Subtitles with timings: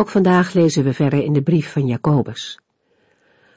[0.00, 2.60] Ook vandaag lezen we verder in de brief van Jacobus.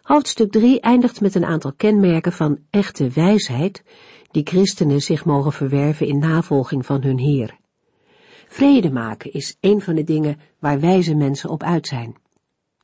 [0.02, 3.84] Hoofdstuk 3 eindigt met een aantal kenmerken van echte wijsheid
[4.32, 7.58] die christenen zich mogen verwerven in navolging van hun Heer.
[8.48, 12.16] Vrede maken is een van de dingen waar wijze mensen op uit zijn.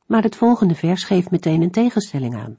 [0.06, 2.58] Maar het volgende vers geeft meteen een tegenstelling aan.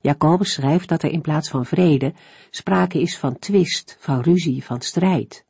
[0.00, 2.12] Jacobus schrijft dat er in plaats van vrede
[2.50, 5.46] sprake is van twist, van ruzie, van strijd.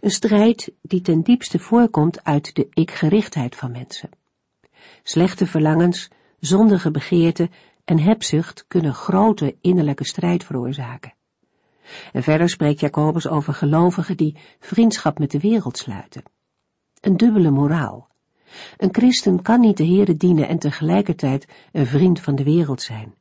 [0.00, 4.10] Een strijd die ten diepste voorkomt uit de ikgerichtheid van mensen.
[5.02, 7.50] Slechte verlangens, zondige begeerten
[7.84, 11.14] en hebzucht kunnen grote innerlijke strijd veroorzaken.
[12.12, 16.22] En verder spreekt Jacobus over gelovigen die vriendschap met de wereld sluiten.
[17.00, 18.08] Een dubbele moraal.
[18.76, 23.14] Een christen kan niet de Heere dienen en tegelijkertijd een vriend van de wereld zijn.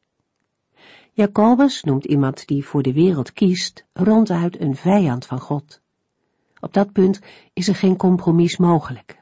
[1.12, 5.82] Jacobus noemt iemand die voor de wereld kiest ronduit een vijand van God.
[6.64, 7.20] Op dat punt
[7.54, 9.22] is er geen compromis mogelijk.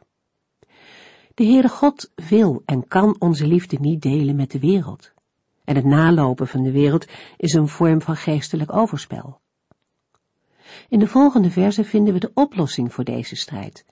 [1.34, 5.12] De Heere God wil en kan onze liefde niet delen met de wereld.
[5.64, 7.06] En het nalopen van de wereld
[7.38, 9.40] is een vorm van geestelijk overspel.
[10.90, 13.86] In de volgende verse vinden we de oplossing voor deze strijd.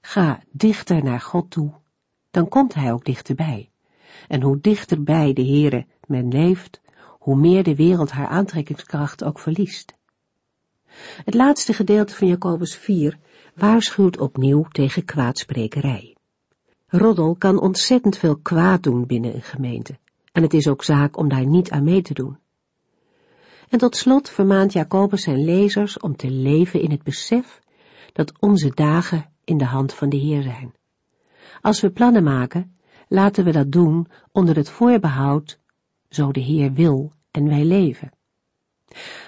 [0.00, 1.72] Ga dichter naar God toe,
[2.30, 3.70] dan komt Hij ook dichterbij.
[4.28, 6.80] En hoe dichterbij de Heere men leeft,
[7.18, 9.95] hoe meer de wereld haar aantrekkingskracht ook verliest.
[11.24, 13.18] Het laatste gedeelte van Jacobus 4
[13.54, 16.16] waarschuwt opnieuw tegen kwaadsprekerij.
[16.86, 19.98] Roddel kan ontzettend veel kwaad doen binnen een gemeente,
[20.32, 22.38] en het is ook zaak om daar niet aan mee te doen.
[23.68, 27.60] En tot slot vermaant Jacobus zijn lezers om te leven in het besef
[28.12, 30.74] dat onze dagen in de hand van de Heer zijn.
[31.60, 32.76] Als we plannen maken,
[33.08, 35.58] laten we dat doen onder het voorbehoud,
[36.08, 38.10] zo de Heer wil en wij leven.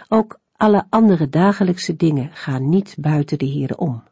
[0.09, 4.03] Ook alle andere dagelijkse dingen gaan niet buiten de Heer om.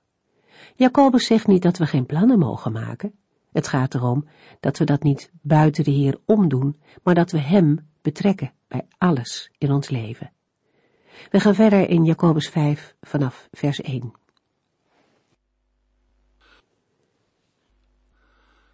[0.74, 3.14] Jacobus zegt niet dat we geen plannen mogen maken.
[3.52, 4.28] Het gaat erom
[4.60, 9.50] dat we dat niet buiten de Heer omdoen, maar dat we Hem betrekken bij alles
[9.58, 10.32] in ons leven.
[11.30, 14.12] We gaan verder in Jacobus 5 vanaf vers 1.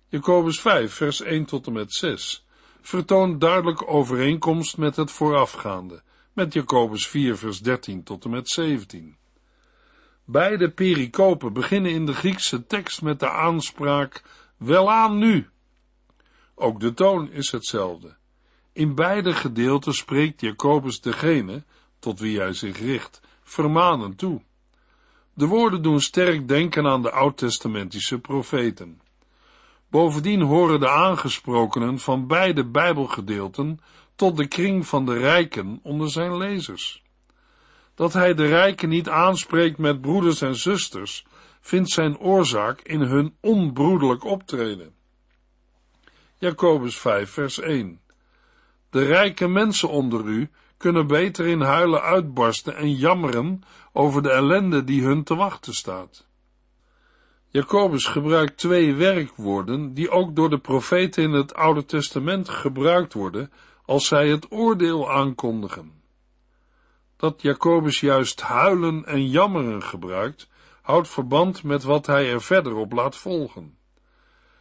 [0.08, 2.46] Jacobus 5, vers 1 tot en met 6
[2.80, 9.16] vertoont duidelijk overeenkomst met het voorafgaande, met Jacobus 4, vers 13 tot en met 17.
[10.24, 14.22] Beide pericopen beginnen in de Griekse tekst met de aanspraak
[14.56, 15.48] welaan nu.
[16.54, 18.16] Ook de toon is hetzelfde.
[18.72, 21.64] In beide gedeelten spreekt Jacobus degene,
[21.98, 24.42] tot wie hij zich richt, vermanend toe.
[25.34, 29.00] De woorden doen sterk denken aan de oud-testamentische profeten.
[29.90, 33.80] Bovendien horen de aangesprokenen van beide Bijbelgedeelten
[34.16, 37.02] tot de kring van de rijken onder zijn lezers.
[37.94, 41.24] Dat hij de rijken niet aanspreekt met broeders en zusters,
[41.60, 44.94] vindt zijn oorzaak in hun onbroederlijk optreden.
[46.38, 48.00] Jacobus 5, vers 1.
[48.90, 53.62] De rijke mensen onder u kunnen beter in huilen uitbarsten en jammeren
[53.92, 56.26] over de ellende die hun te wachten staat.
[57.48, 63.52] Jacobus gebruikt twee werkwoorden die ook door de profeten in het Oude Testament gebruikt worden
[63.84, 66.02] als zij het oordeel aankondigen.
[67.16, 70.48] Dat Jacobus juist huilen en jammeren gebruikt,
[70.82, 73.76] houdt verband met wat hij er verder op laat volgen.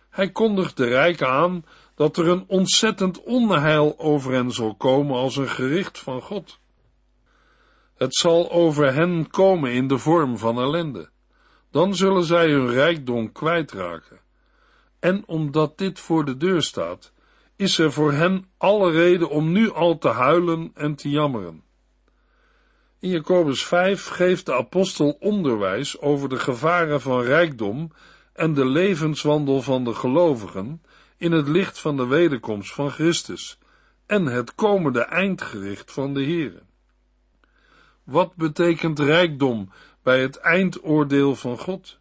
[0.10, 1.66] Hij kondigt de rijken aan
[1.96, 6.60] dat er een ontzettend onheil over hen zal komen als een gericht van God.
[7.96, 11.10] Het zal over hen komen in de vorm van ellende.
[11.72, 14.20] Dan zullen zij hun rijkdom kwijtraken.
[15.00, 17.14] En omdat dit voor de deur staat,
[17.62, 21.64] is er voor hen alle reden om nu al te huilen en te jammeren.
[23.00, 27.92] In Jacobus 5 geeft de apostel onderwijs over de gevaren van rijkdom
[28.34, 30.82] en de levenswandel van de gelovigen
[31.18, 33.58] in het licht van de wederkomst van Christus
[34.06, 36.62] en het komende eindgericht van de Here.
[38.04, 39.70] Wat betekent rijkdom
[40.04, 42.00] bij het eindoordeel van God?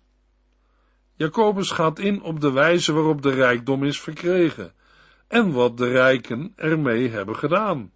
[1.14, 4.78] Jacobus gaat in op de wijze waarop de rijkdom is verkregen
[5.30, 7.92] en wat de rijken ermee hebben gedaan.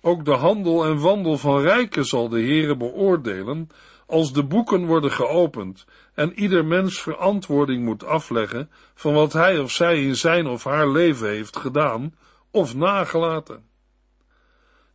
[0.00, 3.68] Ook de handel en wandel van rijken zal de Heere beoordelen
[4.06, 9.70] als de boeken worden geopend en ieder mens verantwoording moet afleggen van wat hij of
[9.70, 12.14] zij in zijn of haar leven heeft gedaan
[12.50, 13.64] of nagelaten.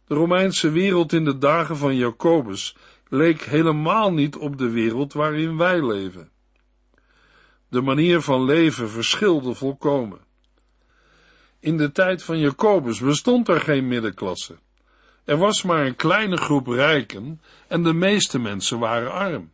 [0.07, 2.75] De Romeinse wereld in de dagen van Jacobus
[3.07, 6.29] leek helemaal niet op de wereld waarin wij leven.
[7.69, 10.26] De manier van leven verschilde volkomen.
[11.67, 14.55] In de tijd van Jacobus bestond er geen middenklasse.
[15.25, 19.51] Er was maar een kleine groep rijken en de meeste mensen waren arm.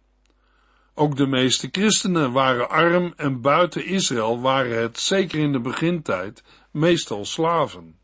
[0.93, 6.43] Ook de meeste christenen waren arm en buiten Israël waren het, zeker in de begintijd,
[6.71, 7.95] meestal slaven.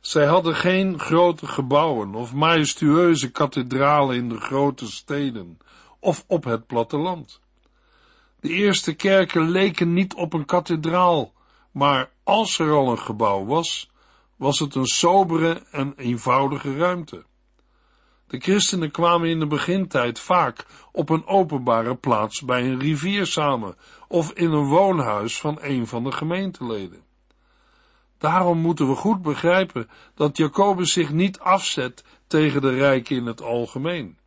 [0.00, 5.58] Zij hadden geen grote gebouwen of majestueuze kathedralen in de grote steden
[6.00, 7.40] of op het platteland.
[8.40, 11.34] De eerste kerken leken niet op een kathedraal,
[11.76, 13.90] maar als er al een gebouw was,
[14.36, 17.24] was het een sobere en eenvoudige ruimte.
[18.26, 23.76] De christenen kwamen in de begintijd vaak op een openbare plaats bij een rivier samen
[24.08, 27.02] of in een woonhuis van een van de gemeenteleden.
[28.18, 33.42] Daarom moeten we goed begrijpen dat Jacobus zich niet afzet tegen de rijken in het
[33.42, 34.18] algemeen.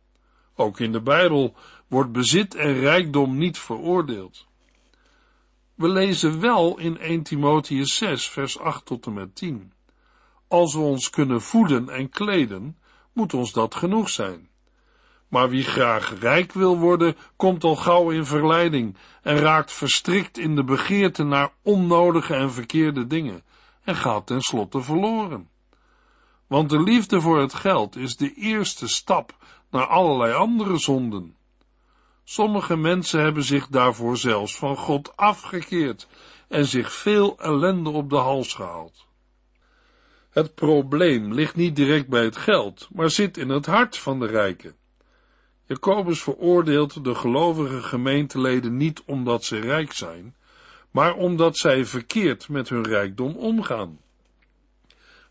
[0.54, 1.54] Ook in de Bijbel
[1.88, 4.48] wordt bezit en rijkdom niet veroordeeld.
[5.80, 9.72] We lezen wel in 1 Timotheus 6, vers 8 tot en met 10.
[10.48, 12.78] Als we ons kunnen voeden en kleden,
[13.12, 14.48] moet ons dat genoeg zijn.
[15.28, 20.56] Maar wie graag rijk wil worden, komt al gauw in verleiding en raakt verstrikt in
[20.56, 23.42] de begeerte naar onnodige en verkeerde dingen
[23.84, 25.48] en gaat tenslotte verloren.
[26.46, 29.36] Want de liefde voor het geld is de eerste stap
[29.70, 31.36] naar allerlei andere zonden.
[32.30, 36.08] Sommige mensen hebben zich daarvoor zelfs van God afgekeerd
[36.48, 39.06] en zich veel ellende op de hals gehaald.
[40.30, 44.26] Het probleem ligt niet direct bij het geld, maar zit in het hart van de
[44.26, 44.74] rijken.
[45.66, 50.36] Jacobus veroordeelt de gelovige gemeenteleden niet omdat ze rijk zijn,
[50.90, 54.00] maar omdat zij verkeerd met hun rijkdom omgaan.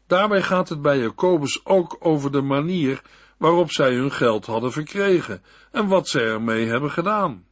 [0.07, 3.02] Daarbij gaat het bij Jacobus ook over de manier
[3.39, 7.45] waarop zij hun geld hadden verkregen en wat zij ermee hebben gedaan.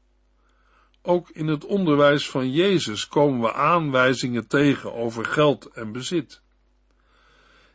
[1.02, 6.42] Ook in het onderwijs van Jezus komen we aanwijzingen tegen over geld en bezit.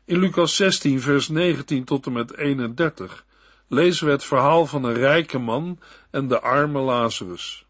[0.04, 3.24] In Lucas 16, vers 19 tot en met 31
[3.68, 5.78] lezen we het verhaal van een rijke man
[6.10, 7.66] en de arme Lazarus.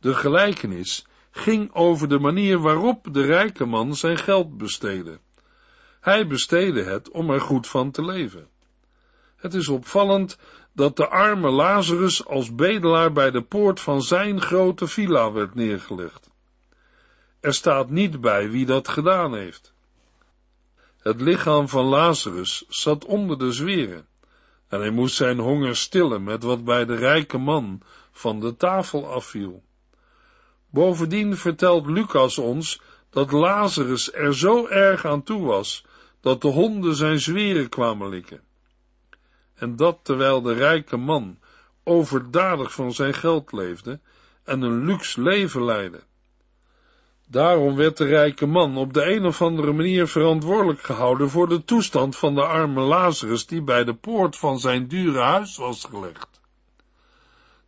[0.00, 5.20] De gelijkenis ging over de manier waarop de rijke man zijn geld besteedde.
[6.00, 8.51] Hij besteedde het om er goed van te leven.
[9.42, 10.38] Het is opvallend
[10.72, 16.30] dat de arme Lazarus als bedelaar bij de poort van zijn grote villa werd neergelegd.
[17.40, 19.72] Er staat niet bij wie dat gedaan heeft.
[20.98, 24.06] Het lichaam van Lazarus zat onder de zweren
[24.68, 29.06] en hij moest zijn honger stillen met wat bij de rijke man van de tafel
[29.06, 29.62] afviel.
[30.70, 32.80] Bovendien vertelt Lucas ons
[33.10, 35.84] dat Lazarus er zo erg aan toe was
[36.20, 38.50] dat de honden zijn zweren kwamen likken.
[39.62, 41.38] En dat terwijl de rijke man
[41.84, 44.00] overdadig van zijn geld leefde
[44.44, 46.00] en een luxe leven leidde.
[47.28, 51.64] Daarom werd de rijke man op de een of andere manier verantwoordelijk gehouden voor de
[51.64, 56.40] toestand van de arme Lazarus die bij de poort van zijn dure huis was gelegd.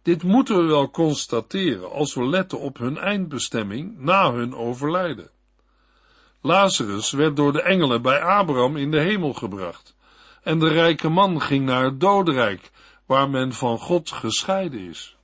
[0.02, 5.30] Dit moeten we wel constateren als we letten op hun eindbestemming na hun overlijden.
[6.40, 9.93] Lazarus werd door de engelen bij Abraham in de hemel gebracht,
[10.44, 12.70] en de rijke man ging naar het dodenrijk,
[13.06, 15.16] waar men van God gescheiden is.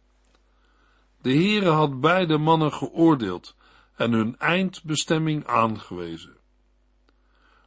[1.23, 3.55] De Heere had beide mannen geoordeeld
[3.97, 6.37] en hun eindbestemming aangewezen.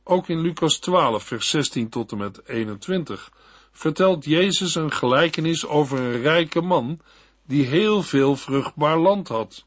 [0.03, 3.31] Ook in Lucas 12, vers 16 tot en met 21
[3.71, 6.99] vertelt Jezus een gelijkenis over een rijke man
[7.45, 9.65] die heel veel vruchtbaar land had.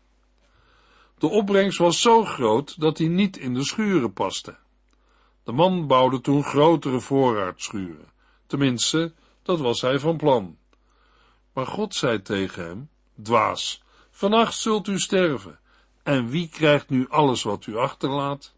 [1.18, 4.56] De opbrengst was zo groot dat hij niet in de schuren paste.
[5.46, 8.12] De man bouwde toen grotere voorraadschuren.
[8.46, 9.12] Tenminste,
[9.42, 10.56] dat was hij van plan.
[11.52, 12.88] Maar God zei tegen hem,
[13.22, 15.58] dwaas, vannacht zult u sterven.
[16.02, 18.54] En wie krijgt nu alles wat u achterlaat?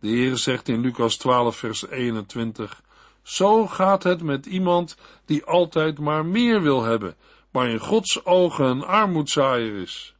[0.00, 2.82] De Heer zegt in Lucas 12 vers 21,
[3.22, 7.16] zo gaat het met iemand die altijd maar meer wil hebben,
[7.50, 10.14] maar in Gods ogen een armoedzaaier is.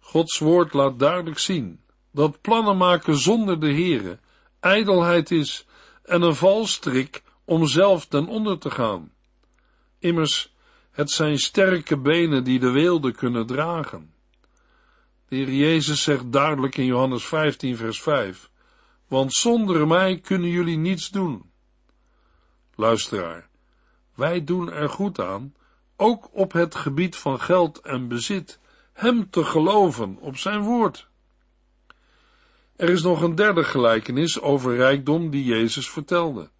[0.00, 1.84] Gods woord laat duidelijk zien
[2.16, 4.18] dat plannen maken zonder de Heere
[4.60, 5.66] ijdelheid is
[6.02, 9.12] en een valstrik om zelf ten onder te gaan.
[9.98, 10.54] Immers,
[10.90, 14.12] het zijn sterke benen die de weelde kunnen dragen.
[15.28, 18.50] De Heer Jezus zegt duidelijk in Johannes 15 vers 5,
[19.08, 21.50] want zonder mij kunnen jullie niets doen.
[22.74, 23.48] Luisteraar,
[24.14, 25.54] Wij doen er goed aan,
[25.96, 28.58] ook op het gebied van geld en bezit,
[28.92, 31.08] hem te geloven op zijn woord.
[32.76, 36.50] Er is nog een derde gelijkenis over rijkdom die Jezus vertelde.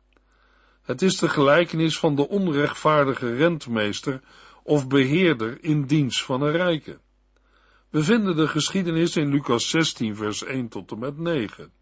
[0.83, 4.21] Het is de gelijkenis van de onrechtvaardige rentmeester
[4.63, 6.99] of beheerder in dienst van een rijke.
[7.91, 11.73] We vinden de geschiedenis in Lucas 16, vers 1 tot en met 9.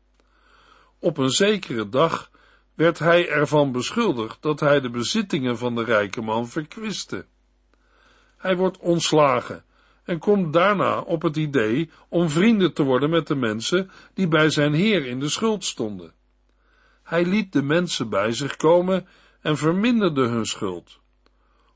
[0.99, 2.31] Op een zekere dag
[2.75, 7.27] werd hij ervan beschuldigd dat hij de bezittingen van de rijke man verkwiste.
[8.37, 9.65] Hij wordt ontslagen
[10.05, 14.51] en komt daarna op het idee om vrienden te worden met de mensen die bij
[14.51, 16.13] zijn heer in de schuld stonden.
[17.03, 19.07] Hij liet de mensen bij zich komen
[19.41, 21.01] en verminderde hun schuld.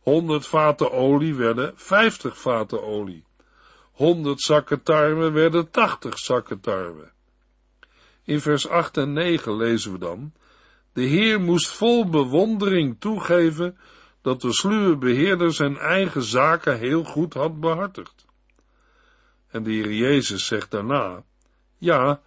[0.00, 3.24] Honderd vaten olie werden vijftig vaten olie.
[3.92, 7.10] Honderd zakken tarwe werden tachtig zakken tarwe.
[8.24, 10.32] In vers 8 en 9 lezen we dan,
[10.92, 13.78] de Heer moest vol bewondering toegeven
[14.22, 18.17] dat de sluwe beheerder zijn eigen zaken heel goed had behartigd.
[19.50, 21.22] En de Heer Jezus zegt daarna,
[21.78, 22.20] ja,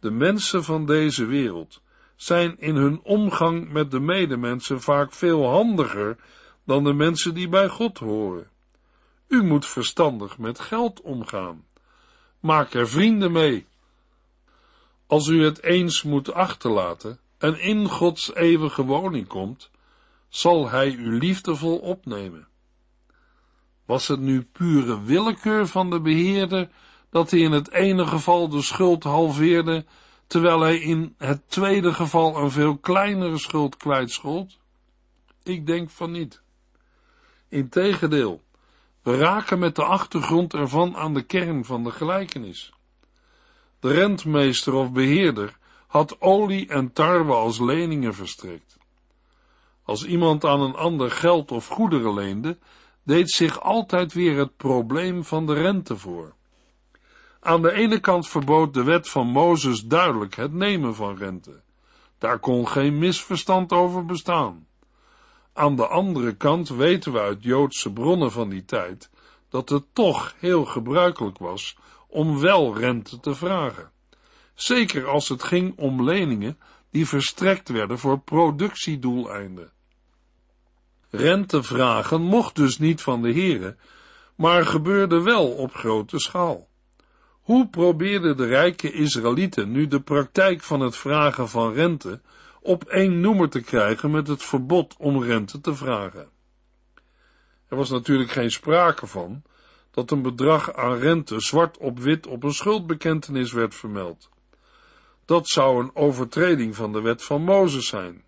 [0.00, 1.82] de mensen van deze wereld
[2.16, 6.16] zijn in hun omgang met de medemensen vaak veel handiger
[6.64, 8.50] dan de mensen die bij God horen.
[9.28, 11.64] U moet verstandig met geld omgaan.
[12.40, 13.66] Maak er vrienden mee.
[15.06, 19.70] Als u het eens moet achterlaten en in Gods eeuwige woning komt,
[20.28, 22.48] zal Hij u liefdevol opnemen.
[23.84, 26.68] Was het nu pure willekeur van de beheerder
[27.10, 29.84] dat hij in het ene geval de schuld halveerde,
[30.26, 34.58] terwijl hij in het tweede geval een veel kleinere schuld kwijtschold?
[35.42, 36.42] Ik denk van niet.
[37.48, 38.42] Integendeel,
[39.02, 42.72] we raken met de achtergrond ervan aan de kern van de gelijkenis.
[43.80, 48.76] De rentmeester of beheerder had olie en tarwe als leningen verstrekt.
[49.82, 52.58] Als iemand aan een ander geld of goederen leende,
[53.04, 56.34] deed zich altijd weer het probleem van de rente voor.
[57.40, 61.62] Aan de ene kant verbood de wet van Mozes duidelijk het nemen van rente.
[62.18, 64.66] Daar kon geen misverstand over bestaan.
[65.52, 69.10] Aan de andere kant weten we uit Joodse bronnen van die tijd
[69.48, 71.76] dat het toch heel gebruikelijk was
[72.08, 73.90] om wel rente te vragen.
[74.54, 76.58] Zeker als het ging om leningen
[76.90, 79.73] die verstrekt werden voor productiedoeleinden.
[81.16, 83.78] Rente vragen mocht dus niet van de heren,
[84.34, 86.68] maar gebeurde wel op grote schaal.
[87.40, 92.20] Hoe probeerden de rijke Israëlieten nu de praktijk van het vragen van rente
[92.60, 96.28] op één noemer te krijgen met het verbod om rente te vragen?
[97.68, 99.42] Er was natuurlijk geen sprake van
[99.90, 104.28] dat een bedrag aan rente zwart op wit op een schuldbekentenis werd vermeld.
[105.24, 108.24] Dat zou een overtreding van de wet van Mozes zijn.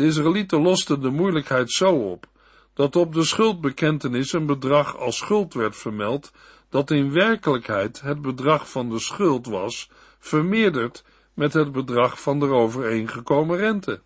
[0.00, 2.26] De Israëlieten losten de moeilijkheid zo op
[2.74, 6.32] dat op de schuldbekentenis een bedrag als schuld werd vermeld
[6.68, 11.04] dat in werkelijkheid het bedrag van de schuld was, vermeerderd
[11.34, 14.00] met het bedrag van de overeengekomen rente.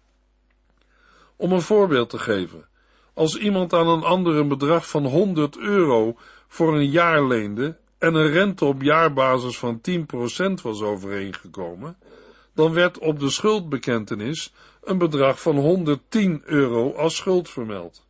[1.36, 2.68] Om een voorbeeld te geven,
[3.12, 6.16] als iemand aan een ander een bedrag van 100 euro
[6.48, 11.96] voor een jaar leende en een rente op jaarbasis van 10% was overeengekomen,
[12.54, 14.52] dan werd op de schuldbekentenis
[14.84, 18.06] een bedrag van 110 euro als schuld vermeld.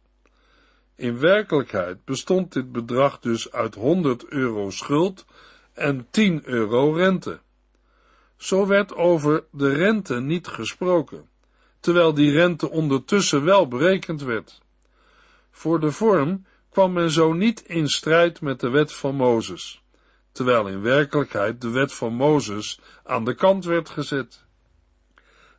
[0.97, 5.25] In werkelijkheid bestond dit bedrag dus uit 100 euro schuld
[5.73, 7.41] en 10 euro rente.
[8.37, 11.29] Zo werd over de rente niet gesproken,
[11.81, 14.63] terwijl die rente ondertussen wel berekend werd.
[15.51, 19.83] Voor de vorm kwam men zo niet in strijd met de wet van Mozes,
[20.33, 24.45] terwijl in werkelijkheid de wet van Mozes aan de kant werd gezet.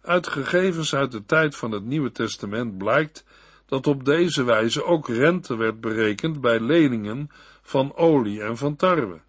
[0.06, 3.26] Uit gegevens uit de tijd van het Nieuwe Testament blijkt
[3.66, 7.30] dat op deze wijze ook rente werd berekend bij leningen
[7.62, 9.22] van olie en van tarwe.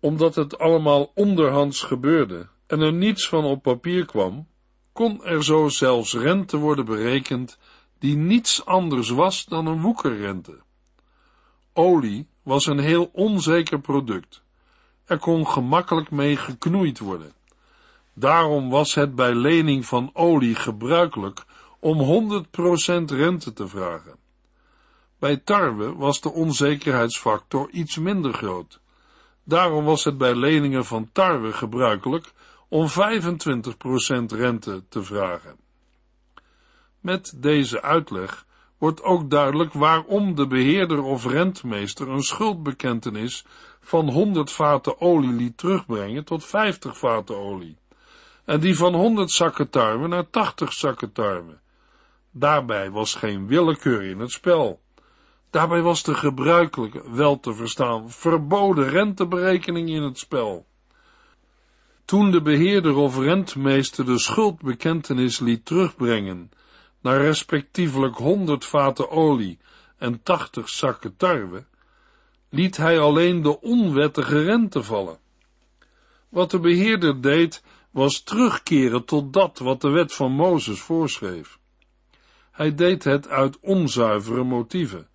[0.00, 4.46] Omdat het allemaal onderhands gebeurde en er niets van op papier kwam,
[4.92, 7.58] kon er zo zelfs rente worden berekend
[7.98, 10.58] die niets anders was dan een woekerrente.
[11.72, 14.42] Olie was een heel onzeker product.
[15.04, 17.32] Er kon gemakkelijk mee geknoeid worden.
[18.14, 21.44] Daarom was het bij lening van olie gebruikelijk
[21.80, 24.16] om 100% rente te vragen.
[25.18, 28.80] Bij tarwe was de onzekerheidsfactor iets minder groot.
[29.44, 32.32] Daarom was het bij leningen van tarwe gebruikelijk
[32.68, 32.92] om 25%
[34.26, 35.56] rente te vragen.
[37.00, 38.46] Met deze uitleg
[38.78, 43.44] wordt ook duidelijk waarom de beheerder of rentmeester een schuldbekentenis
[43.80, 47.76] van 100 vaten olie liet terugbrengen tot 50 vaten olie,
[48.52, 51.60] en die van 100 zakken tarwe naar 80 zakken tarwe,
[52.30, 54.80] Daarbij was geen willekeur in het spel.
[55.50, 60.66] Daarbij was de gebruikelijke, wel te verstaan, verboden renteberekening in het spel.
[62.04, 66.50] Toen de beheerder of rentmeester de schuldbekentenis liet terugbrengen
[67.00, 69.58] naar respectievelijk honderd vaten olie
[69.98, 71.64] en tachtig zakken tarwe,
[72.48, 75.18] liet hij alleen de onwettige rente vallen.
[76.28, 81.58] Wat de beheerder deed, was terugkeren tot dat wat de wet van Mozes voorschreef.
[82.50, 85.08] Hij deed het uit onzuivere motieven.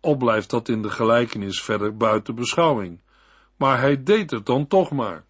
[0.00, 3.00] Al blijft dat in de gelijkenis verder buiten beschouwing,
[3.56, 5.24] maar hij deed het dan toch maar.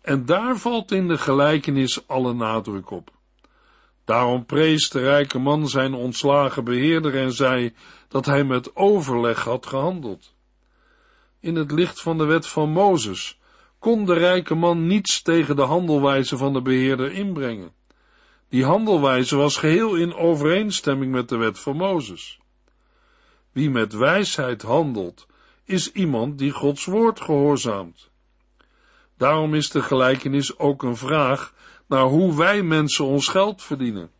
[0.00, 3.10] En daar valt in de gelijkenis alle nadruk op.
[4.04, 7.74] Daarom prees de rijke man zijn ontslagen beheerder en zei
[8.08, 10.34] dat hij met overleg had gehandeld.
[11.40, 13.38] In het licht van de wet van Mozes
[13.84, 17.72] kon de rijke man niets tegen de handelwijze van de beheerder inbrengen.
[18.48, 22.40] Die handelwijze was geheel in overeenstemming met de wet van Mozes.
[23.52, 25.26] Wie met wijsheid handelt,
[25.64, 28.10] is iemand die Gods woord gehoorzaamt.
[29.16, 31.52] Daarom is de gelijkenis ook een vraag
[31.86, 34.10] naar hoe wij mensen ons geld verdienen.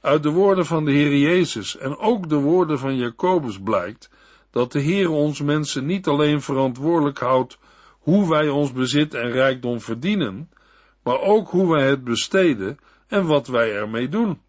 [0.00, 4.10] Uit de woorden van de Heer Jezus en ook de woorden van Jacobus blijkt
[4.50, 7.58] dat de Heer ons mensen niet alleen verantwoordelijk houdt
[8.00, 10.50] hoe wij ons bezit en rijkdom verdienen,
[11.02, 14.40] maar ook hoe wij het besteden en wat wij ermee doen.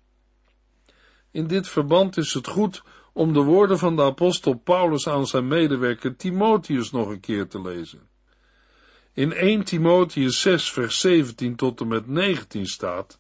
[1.32, 5.48] In dit verband is het goed om de woorden van de apostel Paulus aan zijn
[5.48, 8.10] medewerker Timotheus nog een keer te lezen.
[9.14, 13.20] In 1 Timotheus 6 vers 17 tot en met 19 staat,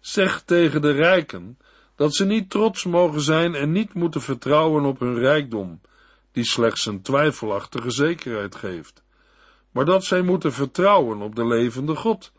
[0.00, 1.58] zeg tegen de rijken
[1.96, 5.80] dat ze niet trots mogen zijn en niet moeten vertrouwen op hun rijkdom,
[6.32, 9.02] die slechts een twijfelachtige zekerheid geeft,
[9.72, 12.32] maar dat zij moeten vertrouwen op de levende God,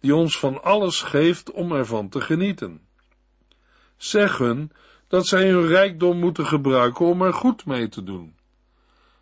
[0.00, 2.80] die ons van alles geeft om ervan te genieten.
[3.96, 4.72] Zeg hun
[5.08, 8.36] dat zij hun rijkdom moeten gebruiken om er goed mee te doen.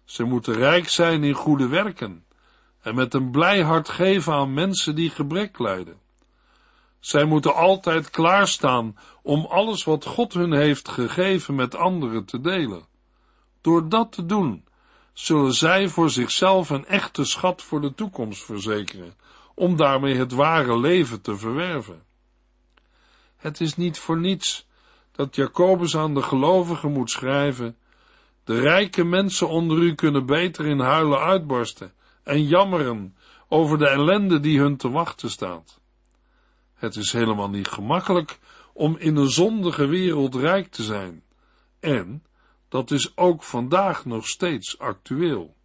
[0.05, 2.25] Ze moeten rijk zijn in goede werken
[2.81, 5.97] en met een blij hart geven aan mensen die gebrek lijden.
[7.00, 12.87] Zij moeten altijd klaarstaan om alles wat God hun heeft gegeven met anderen te delen.
[13.61, 14.64] Door dat te doen,
[15.18, 19.14] zullen zij voor zichzelf een echte schat voor de toekomst verzekeren,
[19.54, 22.02] om daarmee het ware leven te verwerven.
[23.37, 24.66] Het is niet voor niets
[25.12, 27.76] dat Jacobus aan de gelovigen moet schrijven,
[28.44, 33.16] de rijke mensen onder u kunnen beter in huilen uitbarsten en jammeren
[33.48, 35.81] over de ellende die hun te wachten staat.
[36.74, 38.38] Het is helemaal niet gemakkelijk
[38.72, 41.22] om in een zondige wereld rijk te zijn.
[41.81, 42.22] En
[42.68, 45.57] dat is ook vandaag nog steeds actueel.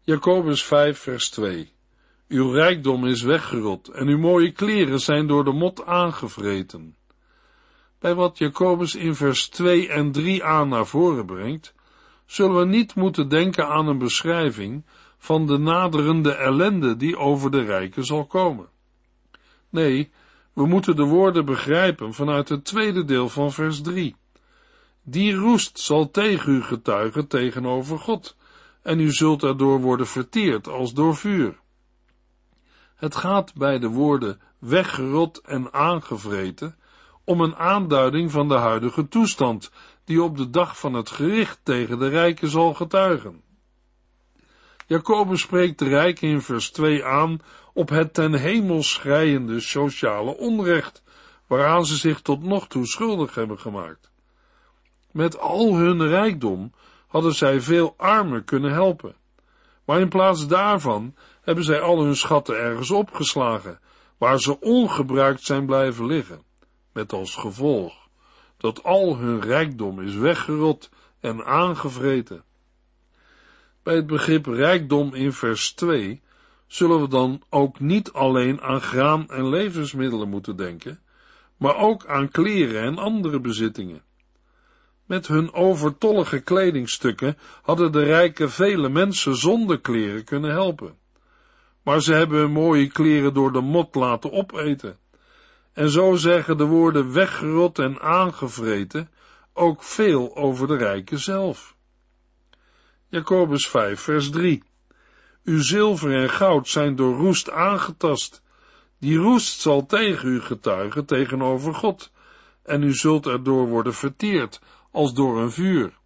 [0.00, 1.72] Jacobus 5 vers 2
[2.28, 6.96] Uw rijkdom is weggerot en uw mooie kleren zijn door de mot aangevreten.
[7.98, 11.74] Bij wat Jacobus in vers 2 en 3 aan naar voren brengt,
[12.26, 14.84] zullen we niet moeten denken aan een beschrijving
[15.18, 18.68] van de naderende ellende die over de rijken zal komen.
[19.68, 20.10] Nee,
[20.52, 24.16] we moeten de woorden begrijpen vanuit het tweede deel van vers 3.
[25.04, 28.36] Die roest zal tegen u getuigen tegenover God,
[28.82, 31.60] en u zult erdoor worden verteerd als door vuur.
[32.94, 36.76] Het gaat bij de woorden weggerot en aangevreten
[37.24, 39.70] om een aanduiding van de huidige toestand,
[40.04, 43.42] die op de dag van het gericht tegen de rijken zal getuigen.
[44.86, 47.40] Jacobus spreekt de rijken in vers 2 aan
[47.72, 51.02] op het ten hemel schrijende sociale onrecht,
[51.46, 54.11] waaraan ze zich tot nog toe schuldig hebben gemaakt.
[55.12, 56.72] Met al hun rijkdom
[57.06, 59.14] hadden zij veel armen kunnen helpen,
[59.84, 63.80] maar in plaats daarvan hebben zij al hun schatten ergens opgeslagen,
[64.18, 66.42] waar ze ongebruikt zijn blijven liggen,
[66.92, 68.02] met als gevolg
[68.62, 72.44] dat al hun rijkdom is weggerot en aangevreten.
[73.82, 76.22] Bij het begrip rijkdom in vers 2
[76.66, 81.00] zullen we dan ook niet alleen aan graan en levensmiddelen moeten denken,
[81.56, 84.02] maar ook aan kleren en andere bezittingen.
[85.12, 90.98] Met hun overtollige kledingstukken hadden de rijken vele mensen zonder kleren kunnen helpen.
[91.82, 94.98] Maar ze hebben hun mooie kleren door de mot laten opeten.
[95.72, 99.10] En zo zeggen de woorden weggerot en aangevreten
[99.52, 101.76] ook veel over de rijken zelf.
[103.08, 104.62] Jacobus 5, vers 3.
[105.44, 108.42] Uw zilver en goud zijn door roest aangetast.
[108.98, 112.10] Die roest zal tegen u getuigen tegenover God,
[112.62, 114.60] en u zult erdoor worden verteerd,
[114.92, 115.98] als door een vuur.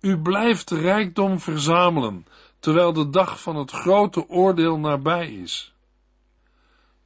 [0.00, 2.26] U blijft rijkdom verzamelen,
[2.58, 5.74] terwijl de dag van het grote oordeel nabij is.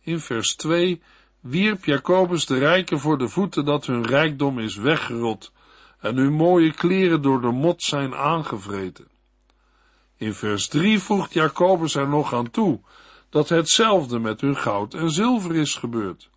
[0.01, 1.03] In vers 2
[1.41, 5.53] wierp Jacobus de rijken voor de voeten dat hun rijkdom is weggerot
[6.01, 9.09] en hun mooie kleren door de mot zijn aangevreten.
[10.17, 12.81] In vers 3 voegt Jacobus er nog aan toe
[13.31, 16.31] dat hetzelfde met hun goud en zilver is gebeurd.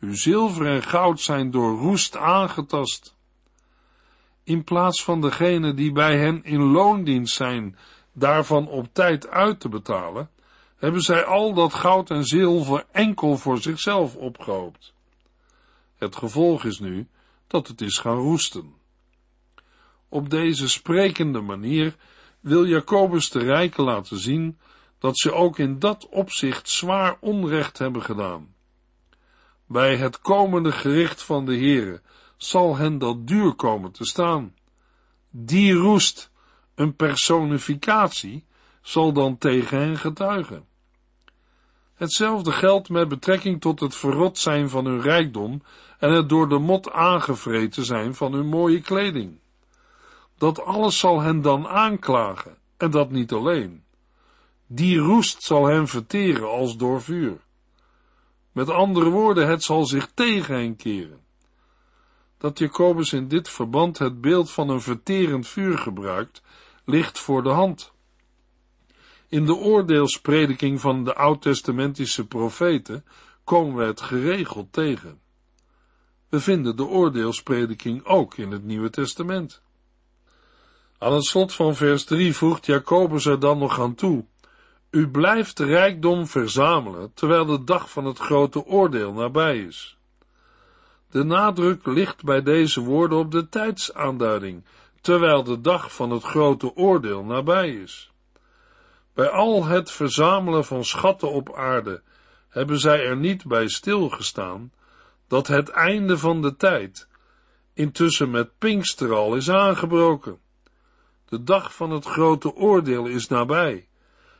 [0.00, 3.14] Uw zilver en goud zijn door roest aangetast.
[4.44, 7.76] In plaats van degene die bij hen in loondienst zijn,
[8.12, 10.30] daarvan op tijd uit te betalen,
[10.76, 14.92] hebben zij al dat goud en zilver enkel voor zichzelf opgehoopt.
[15.96, 17.08] Het gevolg is nu
[17.46, 18.74] dat het is gaan roesten.
[20.08, 21.96] Op deze sprekende manier
[22.40, 24.58] wil Jacobus de rijken laten zien
[24.98, 28.54] dat ze ook in dat opzicht zwaar onrecht hebben gedaan.
[29.66, 32.00] Bij het komende gericht van de Heere
[32.42, 34.54] zal hen dat duur komen te staan.
[35.30, 36.30] Die roest,
[36.74, 38.44] een personificatie,
[38.82, 40.64] zal dan tegen hen getuigen.
[41.94, 45.62] Hetzelfde geldt met betrekking tot het verrot zijn van hun rijkdom
[45.98, 49.38] en het door de mot aangevreten zijn van hun mooie kleding.
[50.38, 53.84] Dat alles zal hen dan aanklagen, en dat niet alleen.
[54.66, 57.40] Die roest zal hen verteren als door vuur.
[58.52, 61.19] Met andere woorden, het zal zich tegen hen keren.
[62.40, 66.42] Dat Jacobus in dit verband het beeld van een verterend vuur gebruikt,
[66.84, 67.92] ligt voor de hand.
[69.28, 73.04] In de oordeelsprediking van de oud-testamentische profeten
[73.44, 75.20] komen we het geregeld tegen.
[76.28, 79.62] We vinden de oordeelsprediking ook in het Nieuwe Testament.
[80.98, 84.24] Aan het slot van vers 3 voegt Jacobus er dan nog aan toe.
[84.90, 89.98] U blijft rijkdom verzamelen, terwijl de dag van het grote oordeel nabij is.
[91.10, 94.64] De nadruk ligt bij deze woorden op de tijdsaanduiding,
[95.00, 98.12] terwijl de dag van het grote oordeel nabij is.
[99.14, 102.02] Bij al het verzamelen van schatten op aarde
[102.48, 104.72] hebben zij er niet bij stilgestaan
[105.28, 107.08] dat het einde van de tijd
[107.74, 110.38] intussen met Pinkster al is aangebroken.
[111.28, 113.88] De dag van het grote oordeel is nabij,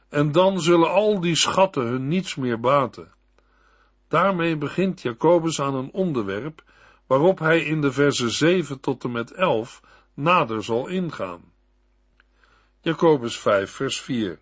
[0.08, 3.12] en dan zullen al die schatten hun niets meer baten.
[4.10, 6.62] Daarmee begint Jacobus aan een onderwerp
[7.06, 9.82] waarop hij in de versen 7 tot en met 11
[10.14, 11.52] nader zal ingaan.
[12.80, 14.38] Jacobus 5, vers 4.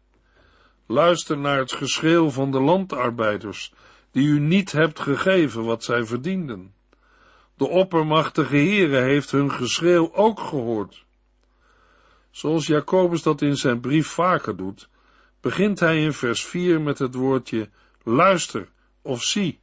[0.86, 3.72] Luister naar het geschreeuw van de landarbeiders,
[4.10, 6.74] die u niet hebt gegeven wat zij verdienden.
[7.54, 11.04] De oppermachtige Heere heeft hun geschreeuw ook gehoord.
[12.30, 14.88] Zoals Jacobus dat in zijn brief vaker doet,
[15.40, 17.68] begint hij in vers 4 met het woordje
[18.02, 18.68] luister
[19.08, 19.60] of zie,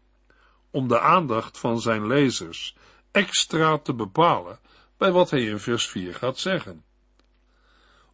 [0.71, 2.75] om de aandacht van zijn lezers
[3.11, 4.59] extra te bepalen
[4.97, 6.83] bij wat hij in vers 4 gaat zeggen.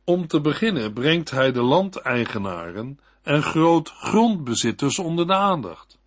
[0.04, 6.00] Om te beginnen brengt hij de landeigenaren en groot grondbezitters onder de aandacht.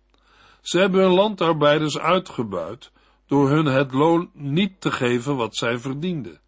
[0.61, 2.91] Ze hebben hun landarbeiders uitgebuit
[3.25, 6.39] door hun het loon niet te geven wat zij verdienden.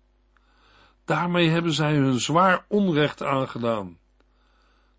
[1.06, 3.98] Daarmee hebben zij hun zwaar onrecht aangedaan.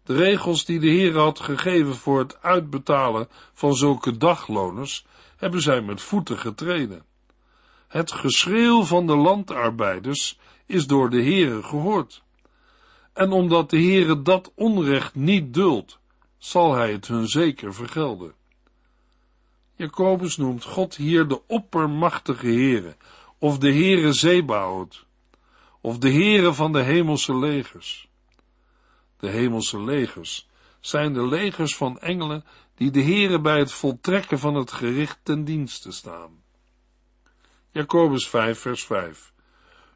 [0.09, 5.81] De regels die de Heer had gegeven voor het uitbetalen van zulke dagloners, hebben zij
[5.81, 7.05] met voeten getreden.
[7.89, 12.23] Het geschreeuw van de landarbeiders is door de Heere gehoord.
[13.13, 15.99] En omdat de Heere dat onrecht niet duldt,
[16.39, 18.35] zal hij het hun zeker vergelden.
[19.75, 22.97] Jacobus noemt God hier de oppermachtige Heere,
[23.39, 25.07] of de Heere Zebaot,
[25.81, 28.08] of de Heere van de hemelse legers.
[29.19, 30.49] De hemelse legers
[30.81, 35.45] zijn de legers van engelen die de Heere bij het voltrekken van het gericht ten
[35.45, 36.43] dienste staan.
[37.71, 39.33] Jacobus 5 vers 5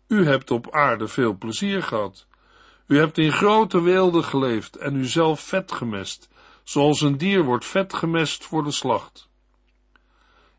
[0.09, 2.27] U hebt op aarde veel plezier gehad.
[2.87, 6.29] U hebt in grote weelde geleefd en u zelf vet gemest,
[6.63, 9.29] zoals een dier wordt vet gemest voor de slacht.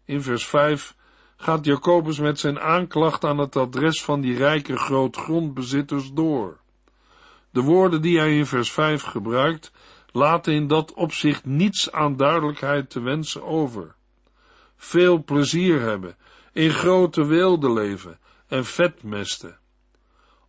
[0.05, 0.95] In vers 5
[1.35, 6.62] gaat Jacobus met zijn aanklacht aan het adres van die rijke grootgrondbezitters door.
[7.53, 9.71] De woorden die hij in vers 5 gebruikt,
[10.11, 13.95] laten in dat opzicht niets aan duidelijkheid te wensen over.
[14.75, 16.17] Veel plezier hebben,
[16.53, 19.59] in grote weelde leven en vetmesten.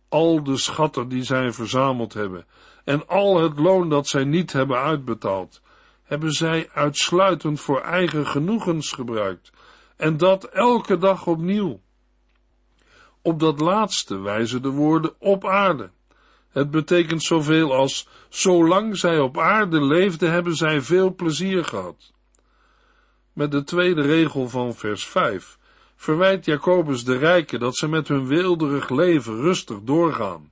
[0.09, 2.45] Al de schatten die zij verzameld hebben
[2.83, 5.61] en al het loon dat zij niet hebben uitbetaald,
[6.03, 9.51] hebben zij uitsluitend voor eigen genoegens gebruikt
[9.95, 11.81] en dat elke dag opnieuw.
[13.21, 15.91] Op dat laatste wijzen de woorden op aarde.
[16.55, 22.13] Het betekent zoveel als, zolang zij op aarde leefden, hebben zij veel plezier gehad.
[23.33, 25.57] Met de tweede regel van vers 5
[25.95, 30.51] verwijt Jacobus de rijken dat ze met hun weelderig leven rustig doorgaan,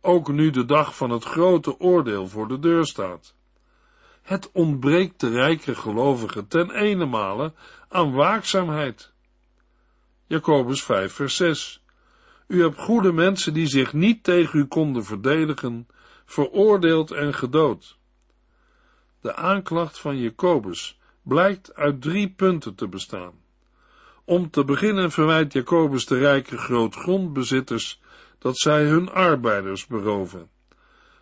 [0.00, 3.34] ook nu de dag van het grote oordeel voor de deur staat.
[4.22, 7.52] Het ontbreekt de rijke gelovigen ten ene
[7.88, 9.12] aan waakzaamheid.
[10.26, 11.82] Jacobus 5 vers 6
[12.50, 15.88] U hebt goede mensen die zich niet tegen u konden verdedigen,
[16.24, 17.98] veroordeeld en gedood.
[19.20, 23.32] De aanklacht van Jacobus blijkt uit drie punten te bestaan.
[24.24, 28.00] Om te beginnen verwijt Jacobus de rijke grootgrondbezitters
[28.38, 30.48] dat zij hun arbeiders beroven.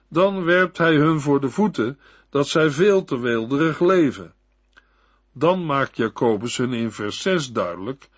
[0.09, 1.99] Dan werpt hij hun voor de voeten
[2.31, 4.35] dat zij veel te weelderig leven.
[5.33, 8.09] Dan maakt Jacobus hun in vers 6 duidelijk